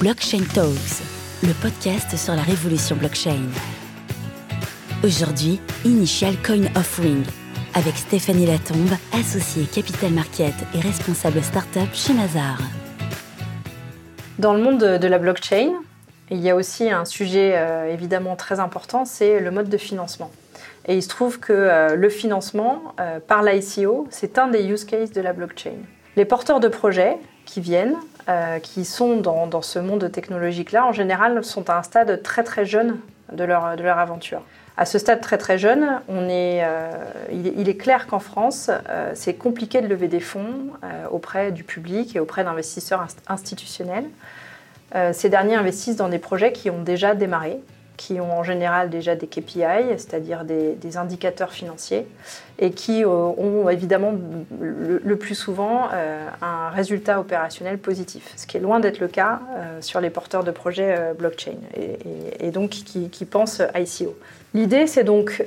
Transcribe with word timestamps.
Blockchain 0.00 0.42
Talks, 0.52 1.02
le 1.42 1.54
podcast 1.62 2.18
sur 2.18 2.34
la 2.34 2.42
révolution 2.42 2.96
blockchain. 2.96 3.48
Aujourd'hui, 5.02 5.58
Initial 5.86 6.34
Coin 6.44 6.66
Offering, 6.76 7.24
avec 7.72 7.96
Stéphanie 7.96 8.44
Latombe, 8.44 8.92
associée 9.12 9.64
Capital 9.64 10.12
Market 10.12 10.52
et 10.74 10.80
responsable 10.80 11.42
startup 11.42 11.88
chez 11.94 12.12
Mazar. 12.12 12.58
Dans 14.38 14.52
le 14.52 14.62
monde 14.62 14.98
de 14.98 15.08
la 15.08 15.18
blockchain, 15.18 15.72
il 16.30 16.40
y 16.40 16.50
a 16.50 16.56
aussi 16.56 16.90
un 16.90 17.06
sujet 17.06 17.52
euh, 17.54 17.90
évidemment 17.90 18.36
très 18.36 18.60
important, 18.60 19.06
c'est 19.06 19.40
le 19.40 19.50
mode 19.50 19.70
de 19.70 19.78
financement. 19.78 20.30
Et 20.86 20.96
il 20.96 21.02
se 21.02 21.08
trouve 21.08 21.40
que 21.40 21.54
euh, 21.54 21.96
le 21.96 22.10
financement 22.10 22.94
euh, 23.00 23.18
par 23.18 23.42
l'ICO, 23.42 24.08
c'est 24.10 24.38
un 24.38 24.48
des 24.48 24.64
use 24.64 24.84
cases 24.84 25.12
de 25.12 25.22
la 25.22 25.32
blockchain. 25.32 25.76
Les 26.16 26.26
porteurs 26.26 26.60
de 26.60 26.68
projets 26.68 27.16
qui 27.46 27.62
viennent 27.62 27.96
euh, 28.28 28.58
qui 28.58 28.84
sont 28.84 29.18
dans, 29.18 29.62
ce 29.62 29.78
monde 29.78 30.10
technologique-là, 30.10 30.84
en 30.84 30.92
général, 30.92 31.44
sont 31.44 31.70
à 31.70 31.78
un 31.78 31.82
stade 31.84 32.22
très 32.22 32.42
très 32.42 32.66
jeune 32.66 32.98
de 33.32 33.44
leur, 33.44 33.76
de 33.76 33.82
leur 33.84 33.98
aventure. 33.98 34.42
À 34.76 34.84
ce 34.84 34.98
stade 34.98 35.20
très 35.20 35.38
très 35.38 35.58
jeune, 35.58 36.00
on 36.08 36.28
est, 36.28 36.64
euh, 36.64 36.90
il, 37.30 37.68
est, 37.68 37.76
clair 37.76 38.08
qu'en 38.08 38.18
France, 38.18 38.68
euh, 38.88 39.12
c'est 39.14 39.34
compliqué 39.34 39.80
de 39.80 39.86
lever 39.86 40.08
des 40.08 40.18
fonds 40.20 40.70
auprès 41.10 41.52
du 41.52 41.62
public 41.62 42.16
et 42.16 42.20
auprès 42.20 42.42
d'investisseurs 42.42 43.06
institutionnels. 43.28 44.06
ces 45.12 45.28
derniers 45.28 45.54
investissent 45.54 45.96
dans 45.96 46.08
des 46.08 46.18
projets 46.18 46.52
qui 46.52 46.68
ont 46.68 46.82
déjà 46.82 47.14
démarré, 47.14 47.60
qui 47.96 48.20
ont 48.20 48.38
en 48.38 48.42
général 48.42 48.90
déjà 48.90 49.14
des 49.14 49.26
KPI, 49.26 49.62
c'est-à-dire 49.96 50.44
des, 50.44 50.96
indicateurs 50.96 51.52
financiers, 51.52 52.06
et 52.58 52.70
qui 52.70 53.04
euh, 53.04 53.08
ont 53.08 53.68
évidemment 53.68 54.14
le, 54.60 55.16
plus 55.16 55.34
souvent 55.34 55.88
euh, 55.92 56.28
un 56.40 56.70
résultat 56.70 57.20
opérationnel 57.20 57.78
positif, 57.78 58.32
ce 58.36 58.46
qui 58.46 58.56
est 58.56 58.60
loin 58.60 58.80
d'être 58.80 59.00
le 59.00 59.08
cas 59.08 59.40
euh, 59.56 59.80
sur 59.80 60.00
les 60.00 60.10
porteurs 60.10 60.44
de 60.44 60.50
projets 60.50 61.12
blockchain, 61.18 61.56
et, 62.40 62.50
donc 62.50 62.70
qui, 62.70 63.10
qui, 63.10 63.24
pensent 63.24 63.62
ICO. 63.74 64.16
L'idée, 64.54 64.86
c'est 64.86 65.04
donc 65.04 65.44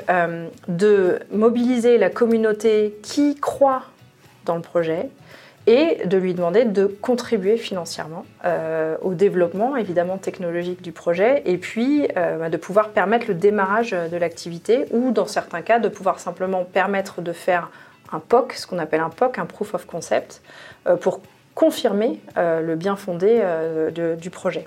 de 0.67 1.19
mobiliser 1.31 1.97
la 1.97 2.09
communauté 2.09 2.99
qui 3.01 3.35
croit 3.35 3.83
dans 4.45 4.55
le 4.55 4.61
projet, 4.61 5.09
et 5.69 6.07
de 6.07 6.17
lui 6.17 6.33
demander 6.33 6.65
de 6.65 6.87
contribuer 6.87 7.55
financièrement 7.55 8.25
euh, 8.43 8.97
au 9.03 9.13
développement 9.13 9.75
évidemment 9.75 10.17
technologique 10.17 10.81
du 10.81 10.91
projet 10.91 11.43
et 11.45 11.59
puis 11.59 12.07
euh, 12.17 12.39
bah, 12.39 12.49
de 12.49 12.57
pouvoir 12.57 12.89
permettre 12.89 13.27
le 13.27 13.35
démarrage 13.35 13.91
de 13.91 14.17
l'activité 14.17 14.85
ou 14.89 15.11
dans 15.11 15.27
certains 15.27 15.61
cas 15.61 15.77
de 15.77 15.87
pouvoir 15.87 16.19
simplement 16.19 16.65
permettre 16.65 17.21
de 17.21 17.31
faire 17.33 17.69
un 18.11 18.17
POC, 18.17 18.53
ce 18.53 18.65
qu'on 18.65 18.79
appelle 18.79 19.01
un 19.01 19.11
POC, 19.11 19.37
un 19.37 19.45
Proof 19.45 19.75
of 19.75 19.85
Concept, 19.85 20.41
euh, 20.87 20.95
pour 20.95 21.21
confirmer 21.53 22.21
le 22.37 22.75
bien 22.75 22.95
fondé 22.95 23.43
du 24.17 24.29
projet. 24.29 24.65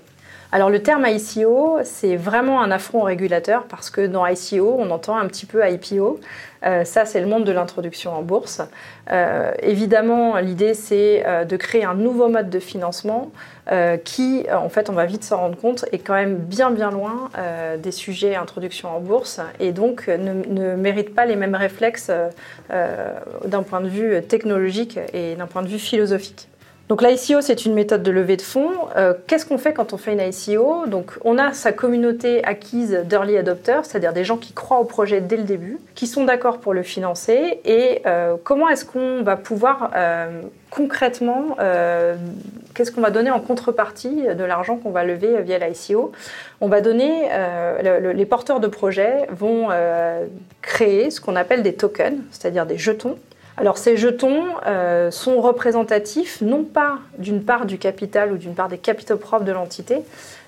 Alors 0.55 0.69
le 0.69 0.83
terme 0.83 1.07
ICO, 1.07 1.79
c'est 1.83 2.15
vraiment 2.15 2.61
un 2.61 2.71
affront 2.71 3.01
au 3.01 3.05
régulateur 3.05 3.65
parce 3.65 3.89
que 3.89 4.07
dans 4.07 4.27
ICO, 4.27 4.77
on 4.79 4.91
entend 4.91 5.17
un 5.17 5.27
petit 5.27 5.47
peu 5.47 5.67
IPO. 5.67 6.21
Euh, 6.65 6.85
ça, 6.85 7.07
c'est 7.07 7.23
le 7.23 7.27
monde 7.27 7.45
de 7.45 7.53
l'introduction 7.53 8.13
en 8.13 8.21
bourse. 8.21 8.61
Euh, 9.11 9.53
évidemment, 9.63 10.37
l'idée, 10.37 10.75
c'est 10.75 11.25
euh, 11.27 11.47
de 11.47 11.57
créer 11.57 11.85
un 11.85 11.95
nouveau 11.95 12.29
mode 12.29 12.51
de 12.51 12.59
financement 12.59 13.33
qui, 14.05 14.45
en 14.53 14.69
fait, 14.69 14.91
on 14.91 14.93
va 14.93 15.07
vite 15.07 15.23
s'en 15.23 15.37
rendre 15.37 15.57
compte, 15.57 15.85
est 15.93 15.99
quand 15.99 16.15
même 16.15 16.35
bien, 16.35 16.73
bien 16.73 16.91
loin 16.91 17.31
des 17.79 17.93
sujets 17.93 18.35
introduction 18.35 18.89
en 18.89 18.99
bourse 18.99 19.41
et 19.61 19.71
donc 19.71 20.09
ne, 20.09 20.33
ne 20.33 20.75
mérite 20.75 21.15
pas 21.15 21.27
les 21.27 21.37
mêmes 21.37 21.55
réflexes 21.55 22.11
d'un 22.69 23.63
point 23.63 23.81
de 23.81 23.89
vue 23.89 24.21
technologique 24.25 24.99
et 25.15 25.37
d'un 25.37 25.47
point 25.47 25.63
de 25.63 25.69
vue 25.69 25.79
philosophique. 25.79 26.49
Donc 26.89 27.03
l'ICO, 27.03 27.41
c'est 27.41 27.65
une 27.65 27.75
méthode 27.75 28.03
de 28.03 28.11
levée 28.11 28.37
de 28.37 28.43
fonds. 28.43 28.73
Euh, 28.97 29.15
qu'est-ce 29.27 29.47
qu'on 29.47 29.59
fait 29.59 29.73
quand 29.73 29.93
on 29.93 29.97
fait 29.97 30.13
une 30.13 30.21
ICO 30.21 30.87
Donc 30.87 31.13
on 31.25 31.39
a 31.39 31.53
sa 31.53 31.73
communauté 31.73 32.45
acquise 32.45 33.01
d'early 33.05 33.39
adopters, 33.39 33.85
c'est-à-dire 33.85 34.13
des 34.13 34.25
gens 34.25 34.37
qui 34.37 34.53
croient 34.53 34.81
au 34.81 34.85
projet 34.85 35.21
dès 35.21 35.37
le 35.37 35.45
début, 35.45 35.79
qui 35.95 36.07
sont 36.07 36.25
d'accord 36.25 36.59
pour 36.59 36.75
le 36.75 36.83
financer. 36.83 37.61
Et 37.65 38.03
euh, 38.07 38.35
comment 38.43 38.69
est-ce 38.69 38.85
qu'on 38.85 39.23
va 39.23 39.37
pouvoir 39.37 39.91
euh, 39.97 40.43
concrètement, 40.71 41.57
qu'est-ce 42.75 42.91
qu'on 42.91 43.03
va 43.03 43.11
donner 43.11 43.31
en 43.31 43.41
contrepartie 43.41 44.23
de 44.23 44.45
l'argent 44.45 44.77
qu'on 44.77 44.91
va 44.91 45.05
lever 45.05 45.43
via 45.43 45.59
l'ICO 45.59 46.13
On 46.63 46.69
va 46.69 46.81
donner, 46.81 47.29
les 48.15 48.25
porteurs 48.25 48.59
de 48.59 48.69
projets 48.69 49.27
vont 49.31 49.69
créer 50.63 51.11
ce 51.11 51.21
qu'on 51.21 51.37
appelle 51.37 51.63
des 51.63 51.75
tokens, 51.75 52.19
c'est-à-dire 52.31 52.65
des 52.65 52.79
jetons 52.79 53.19
alors 53.57 53.77
ces 53.77 53.97
jetons 53.97 54.45
euh, 54.67 55.11
sont 55.11 55.41
représentatifs 55.41 56.41
non 56.41 56.65
pas 56.65 56.99
d'une 57.19 57.45
part 57.45 57.67
du 57.67 57.79
capital 57.79 58.33
ou 58.33 58.37
d'une 58.37 58.55
part 58.55 58.69
des 58.69 58.79
capitaux 58.79 59.19
propres 59.19 59.45
de 59.45 59.53
l'entité, 59.53 59.99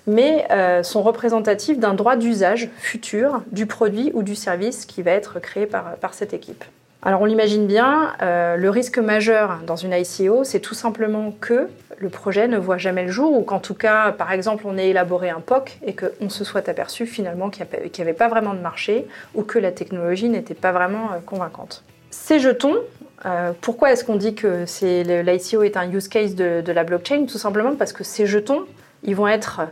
mais 0.07 0.47
euh, 0.51 0.83
sont 0.83 1.03
représentatifs 1.03 1.79
d'un 1.79 1.95
droit 1.95 2.17
d'usage 2.17 2.71
futur 2.79 3.43
du 3.53 3.67
produit 3.67 4.11
ou 4.15 4.23
du 4.23 4.35
service 4.35 4.87
qui 4.87 5.03
va 5.03 5.11
être 5.13 5.39
créé 5.39 5.67
par, 5.67 5.97
cette 6.13 6.33
équipe. 6.33 6.65
Alors 7.03 7.21
on 7.21 7.27
l'imagine 7.27 7.67
bien, 7.67 8.15
euh, 8.23 8.57
le 8.57 8.71
risque 8.71 8.99
majeur 8.99 9.59
dans 9.67 9.77
une 9.77 9.93
ICO, 9.93 10.43
c'est 10.45 10.61
tout 10.61 10.75
simplement 10.75 11.35
que 11.39 11.69
le 11.99 12.09
projet 12.09 12.49
ne 12.49 12.57
voit 12.57 12.79
jamais 12.79 13.05
le 13.05 13.13
jour 13.13 13.37
ou 13.37 13.43
qu'en 13.43 13.61
tout 13.61 13.75
cas, 13.75 14.13
par 14.13 14.33
exemple, 14.33 14.65
on 14.67 14.79
ait 14.79 14.89
élaboré 14.89 15.29
un 15.29 15.41
POC 15.41 15.79
et 15.87 15.95
qu'on 15.95 16.31
se 16.31 16.45
soit 16.45 16.67
aperçu 16.71 17.05
finalement 17.05 17.51
qu'il 17.51 17.67
n'y 17.67 18.01
avait 18.01 18.15
pas 18.15 18.29
vraiment 18.29 18.55
de 18.55 18.61
marché 18.61 19.07
ou 19.35 19.43
que 19.43 19.59
la 19.59 19.73
technologie 19.73 20.31
n'était 20.31 20.55
pas 20.55 20.73
vraiment 20.73 21.11
convaincante. 21.27 21.85
Ces 22.15 22.39
jetons, 22.39 22.77
euh, 23.27 23.53
pourquoi 23.61 23.93
est-ce 23.93 24.05
qu'on 24.05 24.17
dit 24.17 24.35
que 24.35 24.65
l'ICO 25.23 25.63
est 25.63 25.77
un 25.77 25.91
use 25.91 26.09
case 26.09 26.35
de, 26.35 26.73
la 26.73 26.85
blockchain? 26.85 27.27
Tout 27.27 27.39
simplement 27.39 27.75
parce 27.75 27.93
que 27.93 28.05
ces 28.05 28.25
jetons, 28.25 28.63
ils 29.03 29.17
vont 29.17 29.29
être 29.29 29.63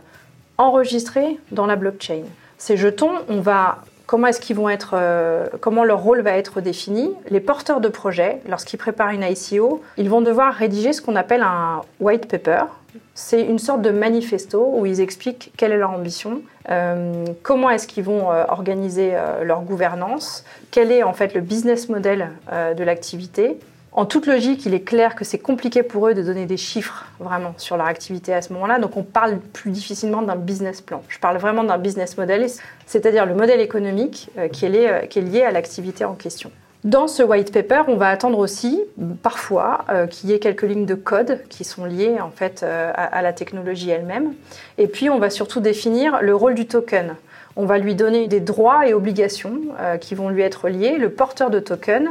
enregistrés 0.57 1.39
dans 1.51 1.65
la 1.65 1.77
blockchain. 1.77 2.23
Ces 2.57 2.77
jetons, 2.77 3.11
on 3.29 3.39
va 3.39 3.79
comment 4.05 4.27
est-ce 4.27 4.41
qu'ils 4.41 4.57
vont 4.57 4.69
être, 4.69 4.91
euh, 4.93 5.47
comment 5.61 5.83
leur 5.83 6.03
rôle 6.03 6.21
va 6.21 6.31
être 6.31 6.61
défini? 6.61 7.11
Les 7.29 7.39
porteurs 7.39 7.79
de 7.79 7.87
projet, 7.87 8.41
lorsqu'ils 8.47 8.77
préparent 8.77 9.11
une 9.11 9.23
ICO, 9.23 9.81
ils 9.97 10.09
vont 10.09 10.21
devoir 10.21 10.53
rédiger 10.53 10.93
ce 10.93 11.01
qu'on 11.01 11.15
appelle 11.15 11.41
un 11.41 11.81
white 12.01 12.27
paper, 12.27 12.65
c'est 13.13 13.41
une 13.41 13.59
sorte 13.59 13.81
de 13.81 13.89
manifesto 13.89 14.73
où 14.75 14.85
ils 14.85 15.01
expliquent 15.01 15.51
quelle 15.57 15.71
est 15.71 15.77
leur 15.77 15.91
ambition, 15.91 16.41
euh, 16.69 17.25
comment 17.43 17.69
est-ce 17.69 17.87
qu'ils 17.87 18.03
vont 18.03 18.31
euh, 18.31 18.45
organiser 18.47 19.11
euh, 19.13 19.43
leur 19.43 19.61
gouvernance, 19.61 20.43
quel 20.71 20.91
est 20.91 21.03
en 21.03 21.13
fait 21.13 21.33
le 21.33 21.41
business 21.41 21.89
model 21.89 22.29
de 22.51 22.83
l'activité. 22.83 23.59
En 23.91 24.05
toute 24.05 24.25
logique, 24.25 24.65
il 24.65 24.73
est 24.73 24.81
clair 24.81 25.13
que 25.13 25.23
c'est 25.23 25.37
compliqué 25.37 25.83
pour 25.83 26.07
eux 26.07 26.15
de 26.15 26.23
donner 26.23 26.47
des 26.47 26.57
chiffres 26.57 27.05
vraiment 27.19 27.53
sur 27.57 27.77
leur 27.77 27.85
activité 27.85 28.33
à 28.33 28.41
ce 28.41 28.51
moment-là, 28.53 28.79
donc 28.79 28.97
on 28.97 29.03
parle 29.03 29.37
plus 29.37 29.69
difficilement 29.69 30.23
d'un 30.23 30.35
business 30.35 30.81
plan. 30.81 31.03
Je 31.09 31.19
parle 31.19 31.37
vraiment 31.37 31.63
d'un 31.63 31.77
business 31.77 32.17
model, 32.17 32.47
c'est-à-dire 32.87 33.27
le 33.27 33.35
modèle 33.35 33.61
économique 33.61 34.31
qui 34.51 34.65
est 34.65 35.21
lié 35.21 35.43
à 35.43 35.51
l'activité 35.51 36.05
en 36.05 36.13
question. 36.13 36.51
Dans 36.83 37.07
ce 37.07 37.23
white 37.23 37.53
paper, 37.53 37.83
on 37.87 37.95
va 37.95 38.09
attendre 38.09 38.37
aussi 38.37 38.83
parfois 39.21 39.85
euh, 39.89 40.05
qu'il 40.05 40.29
y 40.29 40.33
ait 40.33 40.39
quelques 40.39 40.63
lignes 40.63 40.85
de 40.85 40.95
code 40.95 41.39
qui 41.47 41.63
sont 41.63 41.85
liées 41.85 42.19
en 42.19 42.29
fait 42.29 42.61
euh, 42.61 42.91
à, 42.93 43.21
la 43.21 43.31
technologie 43.31 43.89
elle-même. 43.89 44.33
Et 44.77 44.87
puis 44.87 45.09
on 45.09 45.17
va 45.17 45.29
surtout 45.29 45.61
définir 45.61 46.21
le 46.21 46.35
rôle 46.35 46.55
du 46.55 46.67
token. 46.67 47.15
On 47.55 47.65
va 47.65 47.77
lui 47.77 47.95
donner 47.95 48.27
des 48.27 48.41
droits 48.41 48.85
et 48.85 48.93
obligations 48.93 49.61
euh, 49.79 49.95
qui 49.95 50.13
vont 50.13 50.27
lui 50.27 50.41
être 50.41 50.67
liés. 50.67 50.97
Le 50.97 51.09
porteur 51.09 51.49
de 51.49 51.61
token, 51.61 52.09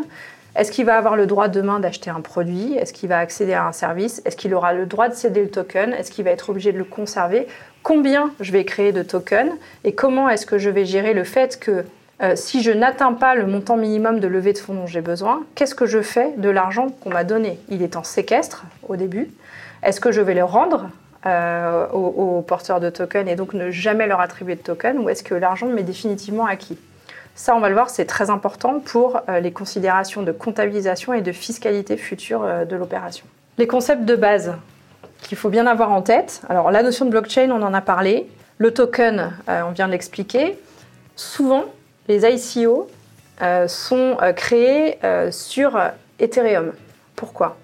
est-ce 0.57 0.73
qu'il 0.73 0.87
va 0.87 0.97
avoir 0.97 1.17
le 1.17 1.27
droit 1.27 1.49
demain 1.49 1.79
d'acheter 1.79 2.09
un 2.09 2.23
produit? 2.23 2.75
Est-ce 2.75 2.95
qu'il 2.95 3.11
va 3.11 3.19
accéder 3.19 3.53
à 3.53 3.67
un 3.67 3.73
service? 3.73 4.23
Est-ce 4.25 4.37
qu'il 4.39 4.55
aura 4.55 4.73
le 4.73 4.87
droit 4.87 5.11
de 5.11 5.15
céder 5.15 5.43
le 5.43 5.51
token? 5.51 5.93
Est-ce 5.93 6.11
qu'il 6.11 6.25
va 6.25 6.31
être 6.31 6.49
obligé 6.49 6.73
de 6.73 6.79
le 6.79 6.85
conserver? 6.85 7.47
Combien 7.83 8.31
je 8.41 8.53
vais 8.53 8.65
créer 8.65 8.93
de 8.93 9.03
tokens? 9.03 9.53
Et 9.85 9.93
comment 9.93 10.31
est-ce 10.31 10.47
que 10.47 10.57
je 10.57 10.71
vais 10.71 10.87
gérer 10.87 11.13
le 11.13 11.25
fait 11.25 11.61
que 11.61 11.85
euh, 12.23 12.37
si 12.37 12.63
je 12.63 12.71
n'atteins 12.71 13.15
pas 13.15 13.35
le 13.35 13.47
montant 13.47 13.77
minimum 13.77 14.21
de 14.21 14.29
levée 14.29 14.53
de 14.53 14.59
fonds 14.59 14.75
dont 14.75 14.87
j'ai 14.87 15.01
besoin, 15.01 15.43
qu'est-ce 15.57 15.75
que 15.75 15.87
je 15.87 16.01
fais 16.01 16.33
de 16.37 16.49
l'argent 16.49 16.89
qu'on 17.01 17.11
m'a 17.11 17.25
donné? 17.25 17.59
Il 17.69 17.83
est 17.83 17.97
en 17.97 18.05
séquestre 18.05 18.65
au 18.89 18.95
début. 18.95 19.29
Est-ce 19.83 20.01
que 20.01 20.13
je 20.13 20.21
vais 20.21 20.35
le 20.35 20.45
rendre 20.45 20.89
euh, 21.27 21.89
aux, 21.89 22.41
porteurs 22.43 22.79
de 22.79 22.91
tokens 22.91 23.29
et 23.29 23.35
donc 23.35 23.55
ne 23.55 23.71
jamais 23.71 24.07
leur 24.07 24.21
attribuer 24.21 24.55
de 24.55 24.61
tokens 24.61 24.99
ou 24.99 25.09
est-ce 25.09 25.25
que 25.25 25.35
l'argent 25.35 25.67
m'est 25.67 25.83
définitivement 25.83 26.47
acquis? 26.47 26.79
Ça, 27.35 27.57
on 27.57 27.61
va 27.61 27.69
le 27.69 27.75
voir, 27.75 27.91
c'est 27.91 28.05
très 28.05 28.31
important 28.31 28.79
pour 28.79 29.21
euh, 29.29 29.41
les 29.41 29.53
considérations 29.53 30.23
de 30.23 30.31
comptabilisation 30.31 31.15
et 31.15 31.23
de 31.23 31.33
fiscalité 31.33 31.97
future 31.97 32.47
de 32.69 32.77
l'opération. 32.77 33.25
Les 33.59 33.67
concepts 33.67 34.05
de 34.05 34.15
base 34.15 34.55
qu'il 35.23 35.39
faut 35.39 35.51
bien 35.51 35.67
avoir 35.67 35.91
en 35.91 36.03
tête. 36.03 36.43
Alors, 36.49 36.71
la 36.71 36.83
notion 36.83 37.05
de 37.05 37.11
blockchain, 37.11 37.51
on 37.51 37.63
en 37.63 37.75
a 37.75 37.81
parlé. 37.81 38.29
Le 38.59 38.73
token, 38.73 39.33
on 39.49 39.71
vient 39.71 39.87
de 39.87 39.93
l'expliquer. 39.93 40.59
Souvent, 41.17 41.65
les 42.13 42.27
ICO 42.27 42.91
euh, 43.41 43.67
sont 43.69 44.17
euh, 44.21 44.33
créés 44.33 44.99
euh, 45.05 45.31
sur 45.31 45.81
Ethereum. 46.19 46.73
Pourquoi? 47.17 47.57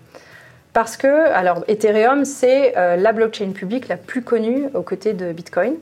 Parce 0.72 0.96
que, 0.96 1.28
alors, 1.30 1.64
Ethereum, 1.66 2.24
c'est 2.24 2.74
la 2.76 3.12
blockchain 3.12 3.50
publique 3.50 3.88
la 3.88 3.96
plus 3.96 4.22
connue 4.22 4.66
aux 4.74 4.82
côtés 4.82 5.12
de 5.12 5.32
Bitcoin. 5.32 5.74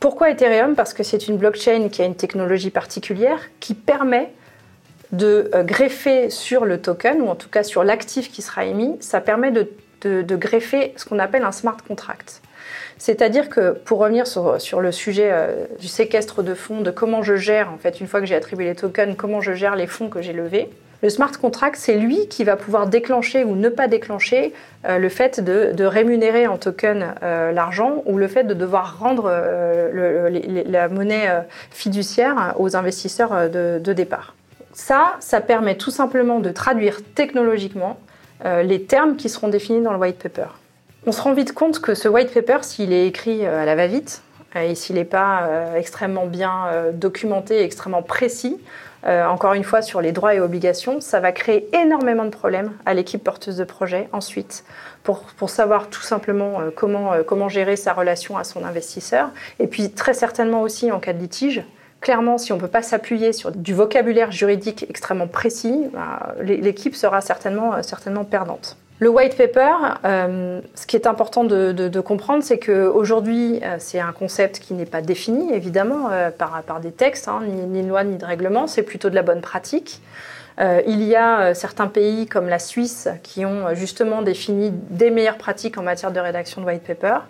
pourquoi 0.00 0.30
Ethereum? 0.30 0.74
Parce 0.74 0.94
que 0.94 1.04
c'est 1.04 1.28
une 1.28 1.36
blockchain 1.36 1.88
qui 1.88 2.02
a 2.02 2.04
une 2.04 2.16
technologie 2.16 2.70
particulière 2.70 3.38
qui 3.60 3.74
permet 3.74 4.32
de 5.12 5.48
greffer 5.62 6.28
sur 6.30 6.64
le 6.64 6.80
token, 6.80 7.22
ou 7.22 7.28
en 7.28 7.36
tout 7.36 7.50
cas 7.50 7.62
sur 7.62 7.84
l'actif 7.84 8.32
qui 8.32 8.42
sera 8.42 8.64
émis, 8.64 8.96
ça 9.00 9.20
permet 9.20 9.52
de 9.52 9.70
de, 10.02 10.36
greffer 10.36 10.92
ce 10.96 11.04
qu'on 11.04 11.18
appelle 11.18 11.44
un 11.44 11.52
smart 11.52 11.76
contract. 11.86 12.42
C'est-à-dire 12.98 13.48
que 13.48 13.72
pour 13.72 14.00
revenir 14.00 14.26
sur, 14.26 14.80
le 14.80 14.92
sujet 14.92 15.30
euh, 15.30 15.64
du 15.78 15.86
séquestre 15.86 16.42
de 16.42 16.54
fonds, 16.54 16.80
de 16.80 16.90
comment 16.90 17.22
je 17.22 17.36
gère, 17.36 17.72
en 17.72 17.78
fait, 17.78 18.00
une 18.00 18.08
fois 18.08 18.20
que 18.20 18.26
j'ai 18.26 18.34
attribué 18.34 18.66
les 18.66 18.74
tokens, 18.74 19.16
comment 19.16 19.40
je 19.40 19.52
gère 19.52 19.76
les 19.76 19.86
fonds 19.86 20.08
que 20.08 20.20
j'ai 20.20 20.32
levés, 20.32 20.68
le 21.00 21.10
smart 21.10 21.30
contract, 21.30 21.76
c'est 21.78 21.94
lui 21.94 22.26
qui 22.26 22.42
va 22.42 22.56
pouvoir 22.56 22.88
déclencher 22.88 23.44
ou 23.44 23.54
ne 23.54 23.68
pas 23.68 23.86
déclencher 23.86 24.52
euh, 24.84 24.98
le 24.98 25.08
fait 25.08 25.38
de, 25.38 25.84
rémunérer 25.84 26.48
en 26.48 26.58
token 26.58 27.14
euh, 27.22 27.52
l'argent 27.52 28.02
ou 28.04 28.18
le 28.18 28.26
fait 28.26 28.42
de 28.42 28.52
devoir 28.52 28.98
rendre 28.98 29.30
la 29.92 30.88
monnaie 30.88 31.28
fiduciaire 31.70 32.54
aux 32.58 32.74
investisseurs 32.74 33.48
de, 33.48 33.78
de, 33.78 33.92
départ. 33.92 34.34
Ça, 34.72 35.14
ça 35.20 35.40
permet 35.40 35.76
tout 35.76 35.92
simplement 35.92 36.40
de 36.40 36.50
traduire 36.50 36.98
technologiquement 37.14 37.96
les 38.44 38.82
termes 38.82 39.14
qui 39.14 39.28
seront 39.28 39.48
définis 39.48 39.82
dans 39.82 39.92
le 39.92 39.98
white 39.98 40.18
paper. 40.18 40.48
On 41.06 41.12
se 41.12 41.22
rend 41.22 41.32
vite 41.32 41.52
compte 41.52 41.80
que 41.80 41.94
ce 41.94 42.08
white 42.08 42.34
paper, 42.34 42.58
s'il 42.62 42.92
est 42.92 43.06
écrit 43.06 43.46
euh, 43.46 43.62
à 43.62 43.64
la 43.64 43.76
va-vite, 43.76 44.22
euh, 44.56 44.62
et 44.62 44.74
s'il 44.74 44.96
n'est 44.96 45.04
pas 45.04 45.42
euh, 45.42 45.76
extrêmement 45.76 46.26
bien 46.26 46.66
documenté, 46.92 47.62
extrêmement 47.62 48.02
précis, 48.02 48.58
encore 49.06 49.52
une 49.52 49.62
fois 49.62 49.80
sur 49.80 50.00
les 50.00 50.10
droits 50.10 50.34
et 50.34 50.40
obligations, 50.40 51.00
ça 51.00 51.20
va 51.20 51.30
créer 51.30 51.68
énormément 51.72 52.24
de 52.24 52.30
problèmes 52.30 52.72
à 52.84 52.94
l'équipe 52.94 53.22
porteuse 53.22 53.56
de 53.56 53.62
projet 53.62 54.08
ensuite, 54.12 54.64
pour, 55.04 55.20
pour 55.20 55.50
savoir 55.50 55.88
tout 55.88 56.02
simplement 56.02 56.58
comment, 56.74 57.12
comment 57.24 57.48
gérer 57.48 57.76
sa 57.76 57.92
relation 57.92 58.36
à 58.36 58.42
son 58.42 58.64
investisseur, 58.64 59.30
et 59.60 59.68
puis 59.68 59.92
très 59.92 60.14
certainement 60.14 60.62
aussi 60.62 60.90
en 60.90 60.98
cas 60.98 61.12
de 61.12 61.20
litige. 61.20 61.62
Clairement, 62.00 62.38
si 62.38 62.52
on 62.52 62.56
ne 62.56 62.60
peut 62.60 62.66
pas 62.66 62.82
s'appuyer 62.82 63.32
sur 63.32 63.52
du 63.52 63.72
vocabulaire 63.72 64.32
juridique 64.32 64.84
extrêmement 64.90 65.28
précis, 65.28 65.86
bah, 65.92 66.34
l'équipe 66.42 66.96
sera 66.96 67.20
certainement, 67.20 67.80
certainement 67.84 68.24
perdante. 68.24 68.76
Le 69.00 69.08
white 69.08 69.36
paper, 69.36 69.74
euh, 70.04 70.60
ce 70.74 70.86
qui 70.86 70.96
est 70.96 71.06
important 71.06 71.44
de, 71.44 72.00
comprendre, 72.00 72.42
c'est 72.42 72.58
qu'aujourd'hui, 72.58 73.60
euh, 73.62 73.76
c'est 73.78 74.00
un 74.00 74.10
concept 74.10 74.58
qui 74.58 74.74
n'est 74.74 74.86
pas 74.86 75.02
défini, 75.02 75.52
évidemment, 75.52 76.08
euh, 76.10 76.30
par, 76.30 76.80
des 76.80 76.90
textes, 76.90 77.28
hein, 77.28 77.40
ni, 77.46 77.62
ni, 77.66 77.82
de 77.82 77.88
loi, 77.88 78.02
ni 78.02 78.16
de 78.16 78.24
règlement, 78.24 78.66
c'est 78.66 78.82
plutôt 78.82 79.08
de 79.08 79.14
la 79.14 79.22
bonne 79.22 79.40
pratique. 79.40 80.00
il 80.60 81.04
y 81.04 81.14
a 81.14 81.54
certains 81.54 81.86
pays 81.86 82.26
comme 82.26 82.48
la 82.48 82.58
Suisse 82.58 83.08
qui 83.22 83.46
ont 83.46 83.74
justement 83.74 84.22
défini 84.22 84.72
des 84.72 85.10
meilleures 85.10 85.38
pratiques 85.38 85.78
en 85.78 85.84
matière 85.84 86.10
de 86.10 86.18
rédaction 86.18 86.60
de 86.60 86.66
white 86.66 86.82
paper. 86.82 87.20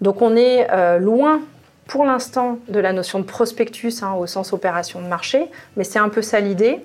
Donc 0.00 0.22
on 0.22 0.36
est 0.36 0.68
loin 1.00 1.40
pour 1.88 2.04
l'instant 2.04 2.58
de 2.68 2.78
la 2.78 2.92
notion 2.92 3.18
de 3.18 3.24
prospectus 3.24 4.04
hein, 4.04 4.12
au 4.12 4.28
sens 4.28 4.52
opération 4.52 5.02
de 5.02 5.08
marché, 5.08 5.50
mais 5.76 5.82
c'est 5.82 5.98
un 5.98 6.08
peu 6.08 6.22
ça 6.22 6.38
l'idée. 6.38 6.78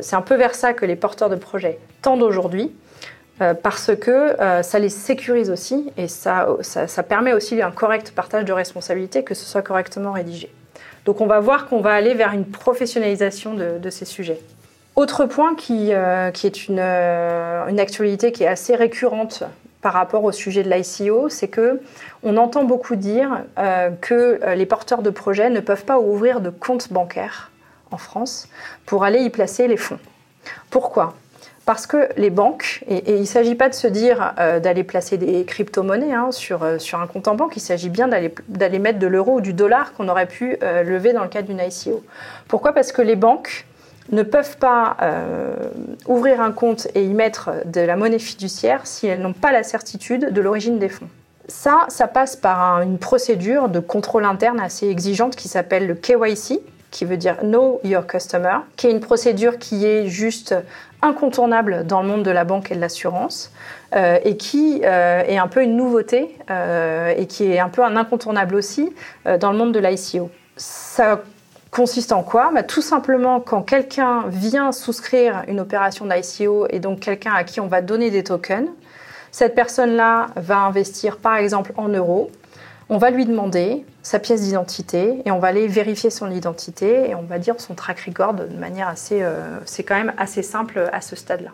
c'est 0.00 0.16
un 0.16 0.22
peu 0.22 0.34
vers 0.34 0.56
ça 0.56 0.72
que 0.72 0.84
les 0.84 0.96
porteurs 0.96 1.30
de 1.30 1.36
projets 1.36 1.78
tendent 2.02 2.24
aujourd'hui. 2.24 2.72
Euh, 3.40 3.54
parce 3.54 3.90
que 3.96 4.10
euh, 4.10 4.62
ça 4.62 4.78
les 4.78 4.90
sécurise 4.90 5.50
aussi 5.50 5.90
et 5.96 6.08
ça, 6.08 6.46
permet 7.08 7.32
aussi 7.32 7.62
un 7.62 7.70
correct 7.70 8.12
partage 8.14 8.44
de 8.44 8.52
responsabilités, 8.52 9.24
que 9.24 9.34
ce 9.34 9.46
soit 9.46 9.62
correctement 9.62 10.12
rédigé. 10.12 10.52
Donc 11.06 11.22
on 11.22 11.26
va 11.26 11.40
voir 11.40 11.66
qu'on 11.66 11.80
va 11.80 11.92
aller 11.92 12.12
vers 12.12 12.32
une 12.32 12.44
professionnalisation 12.44 13.54
de, 13.54 13.90
ces 13.90 14.04
sujets. 14.04 14.38
Autre 14.94 15.24
point 15.24 15.54
qui, 15.54 15.94
euh, 15.94 16.30
est 16.30 16.68
une, 16.68 16.80
une, 16.80 17.80
actualité 17.80 18.32
qui 18.32 18.42
est 18.42 18.48
assez 18.48 18.76
récurrente 18.76 19.44
par 19.80 19.94
rapport 19.94 20.24
au 20.24 20.32
sujet 20.32 20.62
de 20.62 20.68
l'ICO, 20.68 21.30
c'est 21.30 21.48
que 21.48 21.80
on 22.22 22.36
entend 22.36 22.64
beaucoup 22.64 22.96
dire 22.96 23.44
que 24.02 24.38
les 24.54 24.66
porteurs 24.66 25.00
de 25.00 25.08
projets 25.08 25.48
ne 25.48 25.60
peuvent 25.60 25.86
pas 25.86 25.98
ouvrir 25.98 26.42
de 26.42 26.50
compte 26.50 26.92
bancaire 26.92 27.50
en 27.90 27.96
France 27.96 28.46
pour 28.84 29.04
aller 29.04 29.20
y 29.20 29.30
placer 29.30 29.68
les 29.68 29.78
fonds. 29.78 29.98
Pourquoi? 30.68 31.14
Parce 31.66 31.86
que 31.86 32.08
les 32.16 32.30
banques, 32.30 32.84
et, 32.88 33.14
il 33.14 33.20
ne 33.20 33.24
s'agit 33.24 33.54
pas 33.54 33.68
de 33.68 33.74
se 33.74 33.86
dire 33.86 34.34
euh, 34.38 34.60
d'aller 34.60 34.84
placer 34.84 35.18
des 35.18 35.44
crypto-monnaies 35.44 36.12
hein, 36.12 36.32
sur, 36.32 36.62
euh, 36.62 36.78
sur 36.78 37.00
un 37.00 37.06
compte 37.06 37.28
en 37.28 37.34
banque, 37.34 37.56
il 37.56 37.60
s'agit 37.60 37.90
bien 37.90 38.08
d'aller 38.08 38.78
mettre 38.78 38.98
de 38.98 39.06
l'euro 39.06 39.36
ou 39.36 39.40
du 39.40 39.52
dollar 39.52 39.92
qu'on 39.92 40.08
aurait 40.08 40.26
pu 40.26 40.56
euh, 40.62 40.82
lever 40.82 41.12
dans 41.12 41.22
le 41.22 41.28
cadre 41.28 41.48
d'une 41.48 41.60
ICO. 41.60 42.02
Pourquoi? 42.48 42.72
Parce 42.72 42.92
que 42.92 43.02
les 43.02 43.16
banques 43.16 43.66
ne 44.10 44.22
peuvent 44.24 44.56
pas 44.56 44.96
ouvrir 46.08 46.40
un 46.40 46.50
compte 46.50 46.88
et 46.96 47.04
y 47.04 47.14
mettre 47.14 47.50
de 47.66 47.80
la 47.80 47.94
monnaie 47.94 48.18
fiduciaire 48.18 48.80
si 48.84 49.06
elles 49.06 49.20
n'ont 49.20 49.32
pas 49.32 49.52
la 49.52 49.62
certitude 49.62 50.32
de 50.32 50.40
l'origine 50.40 50.80
des 50.80 50.88
fonds. 50.88 51.08
Ça, 51.46 51.84
ça 51.86 52.08
passe 52.08 52.34
par 52.34 52.80
une 52.80 52.98
procédure 52.98 53.68
de 53.68 53.78
contrôle 53.78 54.24
interne 54.24 54.58
assez 54.58 54.88
exigeante 54.88 55.36
qui 55.36 55.46
s'appelle 55.46 55.86
le 55.86 55.94
KYC, 55.94 56.60
qui 56.90 57.04
veut 57.04 57.16
dire 57.16 57.38
Know 57.42 57.80
Your 57.84 58.06
Customer, 58.06 58.58
qui 58.76 58.86
est 58.86 58.90
une 58.90 59.00
procédure 59.00 59.58
qui 59.58 59.86
est 59.86 60.06
juste 60.06 60.54
incontournable 61.02 61.86
dans 61.86 62.02
le 62.02 62.08
monde 62.08 62.22
de 62.22 62.30
la 62.30 62.44
banque 62.44 62.70
et 62.70 62.74
de 62.74 62.80
l'assurance 62.80 63.52
euh, 63.94 64.18
et 64.24 64.36
qui 64.36 64.82
euh, 64.84 65.22
est 65.26 65.38
un 65.38 65.48
peu 65.48 65.62
une 65.62 65.76
nouveauté 65.76 66.36
euh, 66.50 67.14
et 67.16 67.26
qui 67.26 67.50
est 67.50 67.58
un 67.58 67.68
peu 67.68 67.82
un 67.82 67.96
incontournable 67.96 68.54
aussi 68.54 68.92
dans 69.40 69.52
le 69.52 69.58
monde 69.58 69.72
de 69.72 69.78
l'ICO. 69.78 70.30
Ça 70.56 71.22
consiste 71.70 72.12
en 72.12 72.22
quoi? 72.22 72.50
Bah, 72.52 72.62
Tout 72.62 72.82
simplement 72.82 73.40
quand 73.40 73.62
quelqu'un 73.62 74.24
vient 74.28 74.72
souscrire 74.72 75.44
une 75.48 75.60
opération 75.60 76.06
d'ICO 76.06 76.66
et 76.70 76.80
donc 76.80 77.00
quelqu'un 77.00 77.32
à 77.32 77.44
qui 77.44 77.60
on 77.60 77.66
va 77.66 77.80
donner 77.80 78.10
des 78.10 78.24
tokens, 78.24 78.68
cette 79.32 79.54
personne-là 79.54 80.26
va 80.36 80.58
investir 80.58 81.18
par 81.18 81.36
exemple 81.36 81.72
en 81.76 81.88
euros 81.88 82.30
on 82.90 82.98
va 82.98 83.10
lui 83.10 83.24
demander 83.24 83.84
sa 84.02 84.18
pièce 84.18 84.42
d'identité 84.42 85.22
et 85.24 85.30
on 85.30 85.38
va 85.38 85.48
aller 85.48 85.68
vérifier 85.68 86.10
son 86.10 86.28
identité 86.28 87.10
et 87.10 87.14
on 87.14 87.22
va 87.22 87.38
dire 87.38 87.54
son 87.58 87.74
track 87.74 88.00
record 88.00 88.34
de 88.34 88.44
manière 88.56 88.88
assez. 88.88 89.22
Euh, 89.22 89.58
c'est 89.64 89.84
quand 89.84 89.94
même 89.94 90.12
assez 90.18 90.42
simple 90.42 90.90
à 90.92 91.00
ce 91.00 91.14
stade-là. 91.14 91.50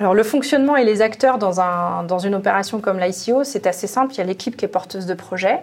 Alors 0.00 0.12
le 0.12 0.24
fonctionnement 0.24 0.76
et 0.76 0.84
les 0.84 1.02
acteurs 1.02 1.38
dans, 1.38 1.60
un, 1.60 2.02
dans 2.02 2.18
une 2.18 2.34
opération 2.34 2.80
comme 2.80 2.98
l'ICO, 2.98 3.44
c'est 3.44 3.68
assez 3.68 3.86
simple. 3.86 4.12
Il 4.14 4.18
y 4.18 4.20
a 4.20 4.24
l'équipe 4.24 4.56
qui 4.56 4.64
est 4.64 4.68
porteuse 4.68 5.06
de 5.06 5.14
projet. 5.14 5.60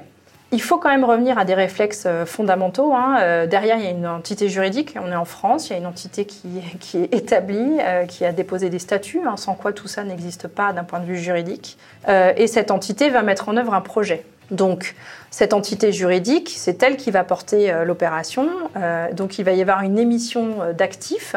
Il 0.54 0.62
faut 0.62 0.78
quand 0.78 0.90
même 0.90 1.04
revenir 1.04 1.38
à 1.38 1.44
des 1.44 1.54
réflexes 1.54 2.06
euh, 2.06 2.26
fondamentaux. 2.26 2.94
Hein. 2.94 3.18
Euh, 3.20 3.46
derrière, 3.46 3.76
il 3.78 3.84
y 3.84 3.88
a 3.88 3.92
une 3.92 4.08
entité 4.08 4.48
juridique. 4.48 4.96
On 5.04 5.12
est 5.12 5.16
en 5.16 5.26
France. 5.26 5.68
Il 5.68 5.74
y 5.74 5.76
a 5.76 5.80
une 5.80 5.86
entité 5.86 6.24
qui, 6.24 6.48
est 6.98 7.14
établie, 7.14 7.78
qui 8.08 8.24
a 8.24 8.32
déposé 8.32 8.70
des 8.70 8.80
statuts, 8.80 9.24
hein, 9.28 9.36
sans 9.36 9.56
quoi 9.56 9.74
tout 9.74 9.90
ça 9.90 10.06
n'existe 10.06 10.48
pas 10.48 10.72
d'un 10.72 10.86
point 10.86 11.02
de 11.02 11.06
vue 11.06 11.18
juridique. 11.18 11.78
et 12.08 12.48
cette 12.48 12.72
entité 12.72 13.10
va 13.10 13.22
mettre 13.22 13.50
en 13.50 13.58
œuvre 13.58 13.74
un 13.74 13.82
projet. 13.82 14.24
Donc, 14.52 14.96
cette 15.34 15.54
entité 15.54 15.92
juridique, 15.92 16.54
c'est 16.56 16.84
elle 16.84 16.96
qui 16.96 17.10
va 17.10 17.24
porter 17.24 17.72
euh, 17.72 17.86
l'opération. 17.86 18.50
Euh, 18.78 19.12
donc, 19.14 19.40
il 19.40 19.46
va 19.46 19.54
y 19.54 19.62
avoir 19.62 19.82
une 19.82 19.98
émission 19.98 20.62
euh, 20.62 20.74
d'actifs 20.74 21.36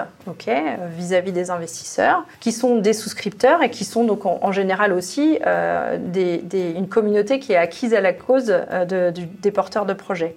vis-à-vis 0.98 1.32
des 1.32 1.50
investisseurs, 1.50 2.26
qui 2.40 2.52
sont 2.52 2.76
des 2.76 2.92
souscripteurs 2.92 3.62
et 3.62 3.70
qui 3.70 3.86
sont 3.86 4.04
donc 4.04 4.26
en, 4.26 4.52
général 4.52 4.92
aussi 4.92 5.38
une 5.44 6.88
communauté 6.88 7.38
qui 7.38 7.52
est 7.52 7.56
acquise 7.56 7.94
à 7.94 8.00
la 8.00 8.12
cause 8.12 8.52
des 8.88 9.50
porteurs 9.50 9.86
de 9.86 9.94
projets. 9.94 10.36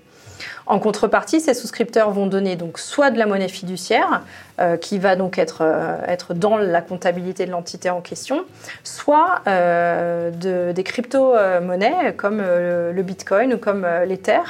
En 0.69 0.77
contrepartie, 0.77 1.41
ces 1.41 1.55
souscripteurs 1.55 2.11
vont 2.11 2.27
donner 2.27 2.55
donc 2.55 2.77
soit 2.77 3.09
de 3.09 3.17
la 3.17 3.25
monnaie 3.25 3.47
fiduciaire, 3.47 4.21
euh, 4.61 4.77
qui 4.77 4.99
va 4.99 5.15
donc 5.15 5.39
être, 5.39 5.61
euh, 5.61 5.97
être 6.07 6.35
dans 6.35 6.57
la 6.57 6.81
comptabilité 6.81 7.47
de 7.47 7.51
l'entité 7.51 7.89
en 7.89 8.01
question, 8.01 8.45
soit 8.83 9.41
euh, 9.47 10.29
de, 10.29 10.71
des 10.71 10.83
crypto-monnaies 10.83 12.13
comme 12.15 12.38
le 12.39 13.01
Bitcoin 13.01 13.55
ou 13.55 13.57
comme 13.57 13.88
l'Ether. 14.05 14.41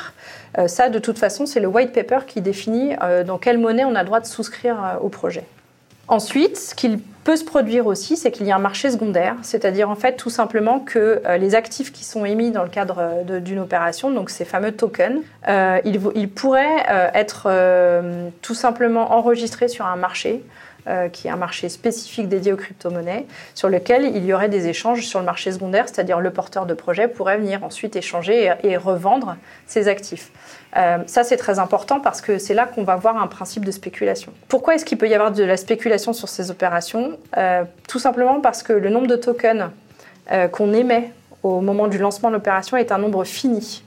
ça, 0.68 0.90
de 0.90 1.00
toute 1.00 1.18
façon, 1.18 1.46
c'est 1.46 1.62
le 1.62 1.68
white 1.68 1.94
paper 1.94 2.26
qui 2.28 2.42
définit 2.42 2.96
dans 3.26 3.38
quelle 3.38 3.58
monnaie 3.58 3.86
on 3.86 3.96
a 3.96 4.02
le 4.02 4.06
droit 4.06 4.20
de 4.20 4.26
souscrire 4.26 4.98
au 5.02 5.08
projet. 5.08 5.46
Ensuite, 6.10 6.58
ce 6.58 6.74
qu'il 6.74 7.00
peut 7.24 7.36
se 7.36 7.46
produire 7.46 7.86
aussi, 7.86 8.18
c'est 8.18 8.32
qu'il 8.32 8.48
y 8.48 8.52
a 8.52 8.56
un 8.56 8.60
marché 8.60 8.90
secondaire, 8.90 9.36
c'est-à-dire 9.44 9.92
en 9.92 9.96
fait 9.96 10.16
tout 10.16 10.32
simplement 10.32 10.80
que 10.80 11.22
euh, 11.24 11.38
les 11.38 11.54
actifs 11.54 11.92
qui 11.92 12.04
sont 12.04 12.26
émis 12.26 12.50
dans 12.50 12.64
le 12.64 12.70
cadre 12.70 12.98
euh, 13.00 13.40
d'une 13.40 13.60
opération, 13.60 14.10
donc 14.10 14.32
ces 14.32 14.44
fameux 14.44 14.72
tokens, 14.72 15.22
euh, 15.48 15.80
ils, 15.86 16.30
pourraient 16.30 16.84
être 17.14 17.48
tout 18.42 18.56
simplement 18.56 19.14
enregistrés 19.14 19.68
sur 19.68 19.86
un 19.86 19.98
marché 19.98 20.44
qui 21.14 21.28
est 21.28 21.32
un 21.32 21.36
marché 21.36 21.70
spécifique 21.70 22.28
dédié 22.28 22.52
aux 22.54 22.58
crypto-monnaies, 22.58 23.26
sur 23.54 23.70
lequel 23.70 24.06
il 24.16 24.26
y 24.26 24.34
aurait 24.34 24.50
des 24.50 24.68
échanges 24.68 25.06
sur 25.06 25.20
le 25.20 25.26
marché 25.26 25.52
secondaire, 25.52 25.88
c'est-à-dire 25.88 26.20
le 26.20 26.32
porteur 26.32 26.66
de 26.66 26.74
projet 26.74 27.08
pourrait 27.08 27.38
venir 27.38 27.64
ensuite 27.64 27.96
échanger 27.96 28.52
et 28.64 28.78
revendre 28.78 29.36
ses 29.68 29.88
actifs. 29.88 30.32
Euh, 30.78 30.98
ça, 31.08 31.24
c'est 31.24 31.38
très 31.38 31.60
important 31.60 32.00
parce 32.00 32.22
que 32.22 32.38
c'est 32.38 32.54
là 32.54 32.66
qu'on 32.68 32.84
va 32.84 32.96
voir 32.96 33.18
un 33.18 33.28
principe 33.28 33.66
de 33.66 33.72
spéculation. 33.72 34.32
Pourquoi 34.48 34.76
est-ce 34.76 34.86
qu'il 34.86 34.98
peut 34.98 35.10
y 35.10 35.16
avoir 35.16 35.32
de 35.32 35.44
la 35.44 35.58
spéculation 35.58 36.14
sur 36.14 36.30
ces 36.30 36.52
opérations? 36.52 37.18
Euh, 37.38 37.64
Tout 37.88 38.00
simplement 38.00 38.40
parce 38.40 38.62
que 38.62 38.74
le 38.74 38.90
nombre 38.90 39.08
de 39.08 39.16
tokens 39.16 39.70
euh, 40.32 40.48
qu'on 40.48 40.74
émet 40.74 41.12
au 41.42 41.62
moment 41.62 41.88
du 41.88 41.98
lancement 41.98 42.30
de 42.30 42.36
l'opération 42.36 42.78
est 42.78 42.92
un 42.92 42.98
nombre 42.98 43.24
fini. 43.24 43.84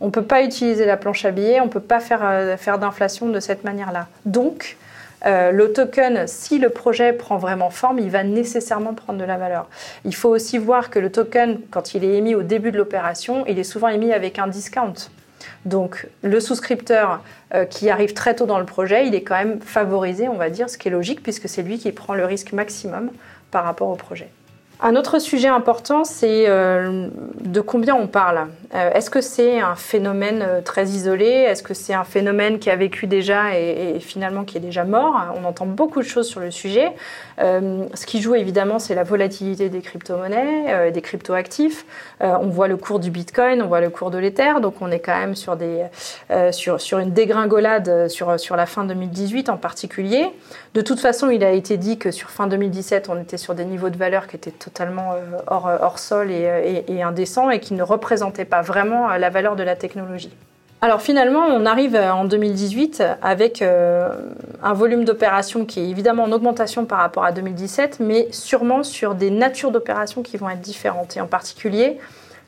On 0.00 0.06
ne 0.06 0.10
peut 0.10 0.24
pas 0.24 0.42
utiliser 0.42 0.84
la 0.84 0.96
planche 0.96 1.24
à 1.24 1.30
billets, 1.30 1.60
on 1.60 1.66
ne 1.66 1.70
peut 1.70 1.80
pas 1.80 2.00
faire, 2.00 2.58
faire 2.58 2.78
d'inflation 2.78 3.28
de 3.28 3.38
cette 3.38 3.62
manière-là. 3.62 4.08
Donc, 4.24 4.76
le 5.24 5.72
token, 5.72 6.26
si 6.26 6.58
le 6.58 6.68
projet 6.68 7.12
prend 7.12 7.36
vraiment 7.36 7.70
forme, 7.70 7.98
il 7.98 8.10
va 8.10 8.24
nécessairement 8.24 8.94
prendre 8.94 9.18
de 9.18 9.24
la 9.24 9.36
valeur. 9.36 9.68
Il 10.04 10.14
faut 10.14 10.28
aussi 10.28 10.58
voir 10.58 10.90
que 10.90 10.98
le 10.98 11.12
token, 11.12 11.60
quand 11.70 11.94
il 11.94 12.04
est 12.04 12.16
émis 12.16 12.34
au 12.34 12.42
début 12.42 12.72
de 12.72 12.78
l'opération, 12.78 13.44
il 13.46 13.58
est 13.58 13.64
souvent 13.64 13.88
émis 13.88 14.12
avec 14.12 14.38
un 14.38 14.46
discount. 14.48 14.94
Donc 15.64 16.08
le 16.22 16.40
souscripteur 16.40 17.22
euh, 17.54 17.64
qui 17.64 17.90
arrive 17.90 18.14
très 18.14 18.34
tôt 18.34 18.46
dans 18.46 18.58
le 18.58 18.66
projet, 18.66 19.06
il 19.06 19.14
est 19.14 19.22
quand 19.22 19.36
même 19.36 19.60
favorisé, 19.60 20.28
on 20.28 20.34
va 20.34 20.50
dire, 20.50 20.68
ce 20.68 20.78
qui 20.78 20.88
est 20.88 20.90
logique, 20.90 21.22
puisque 21.22 21.48
c'est 21.48 21.62
lui 21.62 21.78
qui 21.78 21.92
prend 21.92 22.14
le 22.14 22.24
risque 22.24 22.52
maximum 22.52 23.10
par 23.50 23.64
rapport 23.64 23.88
au 23.88 23.96
projet. 23.96 24.28
Un 24.84 24.96
autre 24.96 25.20
sujet 25.20 25.46
important, 25.46 26.02
c'est 26.02 26.48
euh, 26.48 27.06
de 27.40 27.60
combien 27.60 27.94
on 27.94 28.08
parle. 28.08 28.48
Euh, 28.74 28.90
est-ce 28.94 29.10
que 29.10 29.20
c'est 29.20 29.60
un 29.60 29.76
phénomène 29.76 30.42
euh, 30.42 30.60
très 30.60 30.86
isolé? 30.86 31.24
Est-ce 31.24 31.62
que 31.62 31.72
c'est 31.72 31.94
un 31.94 32.02
phénomène 32.02 32.58
qui 32.58 32.68
a 32.68 32.74
vécu 32.74 33.06
déjà 33.06 33.56
et, 33.56 34.00
finalement 34.00 34.42
qui 34.42 34.56
est 34.56 34.60
déjà 34.60 34.82
mort? 34.82 35.14
On 35.40 35.44
entend 35.46 35.66
beaucoup 35.66 36.00
de 36.00 36.06
choses 36.06 36.26
sur 36.26 36.40
le 36.40 36.50
sujet. 36.50 36.90
ce 37.38 38.06
qui 38.06 38.20
joue 38.20 38.34
évidemment, 38.34 38.80
c'est 38.80 38.96
la 38.96 39.04
volatilité 39.04 39.68
des 39.68 39.82
crypto-monnaies, 39.82 40.90
des 40.90 41.00
crypto-actifs. 41.00 41.86
on 42.20 42.48
voit 42.48 42.66
le 42.66 42.76
cours 42.76 42.98
du 42.98 43.10
Bitcoin, 43.10 43.62
on 43.62 43.68
voit 43.68 43.80
le 43.80 43.90
cours 43.90 44.10
de 44.10 44.18
l'Ether, 44.18 44.54
donc 44.60 44.74
on 44.80 44.90
est 44.90 45.00
quand 45.00 45.16
même 45.16 45.36
sur, 45.36 45.54
une 46.98 47.10
dégringolade 47.12 48.08
sur, 48.08 48.40
sur 48.40 48.56
la 48.56 48.66
fin 48.66 48.84
2018 48.84 49.48
en 49.48 49.56
particulier. 49.56 50.26
De 50.74 50.80
toute 50.80 51.00
façon, 51.00 51.30
il 51.30 51.44
a 51.44 51.52
été 51.52 51.76
dit 51.76 51.98
que 51.98 52.10
sur 52.10 52.30
fin 52.30 52.46
2017, 52.46 53.08
on 53.08 53.20
était 53.20 53.36
sur 53.36 53.54
des 53.54 53.64
niveaux 53.64 53.90
de 53.90 53.98
valeur 53.98 54.26
qui 54.26 54.36
étaient 54.36 54.50
totalement 54.50 54.71
hors, 55.46 55.70
hors 55.80 55.98
sol 55.98 56.30
et, 56.30 56.84
et, 56.88 56.96
et 56.96 57.02
indécents 57.02 57.50
et 57.50 57.60
qui 57.60 57.74
ne 57.74 57.82
représentaient 57.82 58.44
pas 58.44 58.62
vraiment 58.62 59.08
la 59.08 59.30
valeur 59.30 59.56
de 59.56 59.62
la 59.62 59.76
technologie. 59.76 60.32
Alors 60.84 61.00
finalement, 61.00 61.46
on 61.46 61.64
arrive 61.64 61.94
en 61.94 62.24
2018 62.24 63.04
avec 63.22 63.62
euh, 63.62 64.08
un 64.64 64.72
volume 64.72 65.04
d'opérations 65.04 65.64
qui 65.64 65.78
est 65.78 65.88
évidemment 65.88 66.24
en 66.24 66.32
augmentation 66.32 66.86
par 66.86 66.98
rapport 66.98 67.24
à 67.24 67.30
2017, 67.30 68.00
mais 68.00 68.26
sûrement 68.32 68.82
sur 68.82 69.14
des 69.14 69.30
natures 69.30 69.70
d'opérations 69.70 70.22
qui 70.24 70.36
vont 70.36 70.50
être 70.50 70.60
différentes. 70.60 71.16
Et 71.16 71.20
en 71.20 71.28
particulier, 71.28 71.98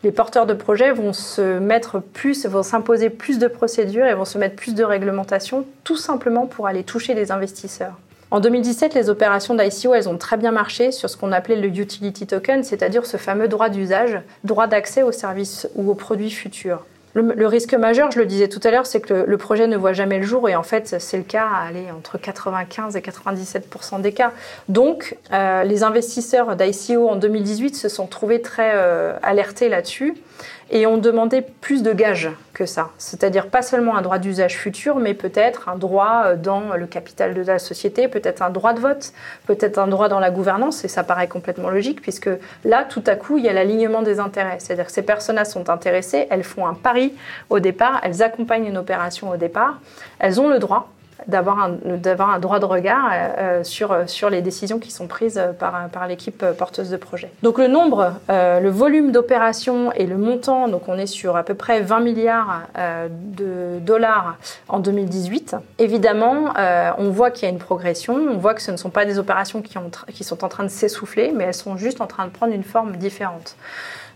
les 0.02 0.10
porteurs 0.10 0.46
de 0.46 0.52
projets 0.52 0.90
vont 0.90 1.12
se 1.12 1.60
mettre 1.60 2.00
plus, 2.00 2.44
vont 2.46 2.64
s'imposer 2.64 3.08
plus 3.08 3.38
de 3.38 3.46
procédures 3.46 4.06
et 4.06 4.14
vont 4.14 4.24
se 4.24 4.36
mettre 4.36 4.56
plus 4.56 4.74
de 4.74 4.82
réglementations, 4.82 5.64
tout 5.84 5.96
simplement 5.96 6.46
pour 6.46 6.66
aller 6.66 6.82
toucher 6.82 7.14
les 7.14 7.30
investisseurs. 7.30 7.94
En 8.34 8.40
2017, 8.40 8.94
les 8.94 9.10
opérations 9.10 9.54
d'ICO, 9.54 9.94
elles 9.94 10.08
ont 10.08 10.18
très 10.18 10.36
bien 10.36 10.50
marché 10.50 10.90
sur 10.90 11.08
ce 11.08 11.16
qu'on 11.16 11.30
appelait 11.30 11.54
le 11.54 11.68
utility 11.68 12.26
token, 12.26 12.64
c'est-à-dire 12.64 13.06
ce 13.06 13.16
fameux 13.16 13.46
droit 13.46 13.68
d'usage, 13.68 14.18
droit 14.42 14.66
d'accès 14.66 15.04
aux 15.04 15.12
services 15.12 15.68
ou 15.76 15.88
aux 15.88 15.94
produits 15.94 16.32
futurs. 16.32 16.84
Le, 17.12 17.46
risque 17.46 17.74
majeur, 17.74 18.10
je 18.10 18.18
le 18.18 18.26
disais 18.26 18.48
tout 18.48 18.58
à 18.64 18.72
l'heure, 18.72 18.86
c'est 18.86 19.00
que 19.00 19.14
le, 19.14 19.38
projet 19.38 19.68
ne 19.68 19.76
voit 19.76 19.92
jamais 19.92 20.18
le 20.18 20.24
jour 20.24 20.48
et 20.48 20.56
en 20.56 20.64
fait, 20.64 20.96
c'est 20.98 21.16
le 21.16 21.22
cas 21.22 21.46
aller 21.46 21.92
entre 21.96 22.18
95 22.18 22.96
et 22.96 23.02
97 23.02 23.68
des 24.00 24.12
cas. 24.12 24.32
Donc, 24.68 25.16
euh, 25.32 25.62
les 25.62 25.84
investisseurs 25.84 26.56
d'ICO 26.56 27.08
en 27.08 27.14
2018 27.14 27.76
se 27.76 27.88
sont 27.88 28.08
trouvés 28.08 28.42
très 28.42 28.72
euh, 28.74 29.12
alertés 29.22 29.68
là-dessus 29.68 30.16
et 30.70 30.86
ont 30.86 30.98
demandé 30.98 31.42
plus 31.42 31.82
de 31.82 31.92
gages 31.92 32.30
que 32.52 32.66
ça. 32.66 32.90
C'est-à-dire 32.98 33.48
pas 33.48 33.62
seulement 33.62 33.96
un 33.96 34.02
droit 34.02 34.18
d'usage 34.18 34.56
futur, 34.56 34.96
mais 34.96 35.14
peut-être 35.14 35.68
un 35.68 35.76
droit 35.76 36.22
euh, 36.26 36.36
dans 36.36 36.74
le 36.76 36.86
capital 36.86 37.34
de 37.34 37.42
la 37.42 37.58
société, 37.58 38.08
peut-être 38.08 38.42
un 38.42 38.50
droit 38.50 38.72
de 38.72 38.80
vote, 38.80 39.12
peut-être 39.46 39.78
un 39.78 39.88
droit 39.88 40.08
dans 40.08 40.20
la 40.20 40.30
gouvernance, 40.30 40.84
et 40.84 40.88
ça 40.88 41.02
paraît 41.02 41.28
complètement 41.28 41.70
logique, 41.70 42.00
puisque 42.00 42.30
là, 42.64 42.84
tout 42.88 43.04
à 43.06 43.16
coup, 43.16 43.38
il 43.38 43.44
y 43.44 43.48
a 43.48 43.52
l'alignement 43.52 44.02
des 44.02 44.20
intérêts. 44.20 44.56
C'est-à-dire 44.58 44.86
que 44.86 44.92
ces 44.92 45.02
personnes-là 45.02 45.44
sont 45.44 45.68
intéressées, 45.68 46.26
elles 46.30 46.44
font 46.44 46.66
un 46.66 46.74
pari 46.74 47.12
au 47.50 47.60
départ, 47.60 48.00
elles 48.02 48.22
accompagnent 48.22 48.66
une 48.66 48.78
opération 48.78 49.30
au 49.30 49.36
départ, 49.36 49.80
elles 50.18 50.40
ont 50.40 50.48
le 50.48 50.58
droit 50.58 50.88
d'avoir 51.26 51.58
un, 51.60 51.76
un, 51.84 52.38
droit 52.38 52.58
de 52.58 52.64
regard 52.64 53.10
euh, 53.12 53.28
euh, 53.38 53.64
sur, 53.64 53.96
sur 54.06 54.30
les 54.30 54.42
décisions 54.42 54.78
qui 54.78 54.90
sont 54.90 55.06
prises 55.06 55.40
par, 55.58 55.88
par 55.88 56.06
l'équipe 56.06 56.44
porteuse 56.58 56.90
de 56.90 56.96
projet. 56.96 57.30
Donc 57.42 57.58
le 57.58 57.68
nombre, 57.68 58.14
euh, 58.30 58.60
le 58.60 58.70
volume 58.70 59.12
d'opérations 59.12 59.92
et 59.92 60.06
le 60.06 60.16
montant, 60.16 60.68
donc 60.68 60.88
on 60.88 60.98
est 60.98 61.06
sur 61.06 61.36
à 61.36 61.42
peu 61.42 61.54
près 61.54 61.80
20 61.80 62.00
milliards 62.00 62.62
de 63.06 63.78
dollars 63.80 64.36
en 64.68 64.78
2018. 64.78 65.56
Évidemment, 65.78 66.52
on 66.98 67.10
voit 67.10 67.30
qu'il 67.30 67.44
y 67.44 67.50
a 67.50 67.52
une 67.52 67.58
progression, 67.58 68.14
on 68.14 68.38
voit 68.38 68.54
que 68.54 68.62
ce 68.62 68.70
ne 68.70 68.76
sont 68.76 68.90
pas 68.90 69.04
des 69.04 69.18
opérations 69.18 69.62
qui, 69.62 69.78
ont, 69.78 69.90
qui 70.12 70.24
sont 70.24 70.44
en 70.44 70.48
train 70.48 70.64
de 70.64 70.68
s'essouffler, 70.68 71.32
mais 71.34 71.44
elles 71.44 71.54
sont 71.54 71.76
juste 71.76 72.00
en 72.00 72.06
train 72.06 72.26
de 72.26 72.30
prendre 72.30 72.52
une 72.52 72.64
forme 72.64 72.96
différente. 72.96 73.56